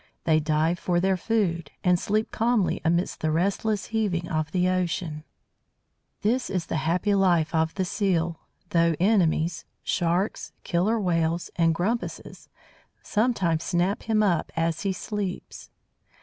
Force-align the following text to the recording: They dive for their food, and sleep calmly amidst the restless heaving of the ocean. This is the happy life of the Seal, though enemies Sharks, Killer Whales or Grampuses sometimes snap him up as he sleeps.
They 0.23 0.39
dive 0.39 0.79
for 0.79 0.99
their 0.99 1.15
food, 1.15 1.69
and 1.83 1.99
sleep 1.99 2.31
calmly 2.31 2.81
amidst 2.83 3.19
the 3.19 3.29
restless 3.29 3.85
heaving 3.93 4.27
of 4.29 4.51
the 4.51 4.67
ocean. 4.67 5.23
This 6.23 6.49
is 6.49 6.65
the 6.65 6.77
happy 6.89 7.13
life 7.13 7.53
of 7.53 7.75
the 7.75 7.85
Seal, 7.85 8.39
though 8.71 8.95
enemies 8.99 9.63
Sharks, 9.83 10.53
Killer 10.63 10.99
Whales 10.99 11.51
or 11.59 11.67
Grampuses 11.67 12.49
sometimes 13.03 13.63
snap 13.63 14.01
him 14.01 14.23
up 14.23 14.51
as 14.55 14.81
he 14.81 14.91
sleeps. 14.91 15.69